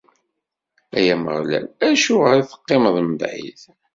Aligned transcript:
Ay 0.97 1.07
Ameɣlal, 1.13 1.65
acuɣer 1.87 2.35
i 2.37 2.41
d-teqqimeḍ 2.43 2.95
mebɛid? 3.07 3.61